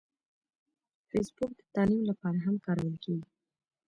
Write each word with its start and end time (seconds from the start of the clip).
فېسبوک 1.09 1.51
د 1.57 1.61
تعلیم 1.75 2.01
لپاره 2.09 2.37
هم 2.45 2.55
کارول 2.65 2.95
کېږي 3.03 3.29